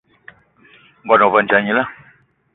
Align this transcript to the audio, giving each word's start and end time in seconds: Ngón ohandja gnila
Ngón 1.03 1.21
ohandja 1.27 1.57
gnila 1.61 1.83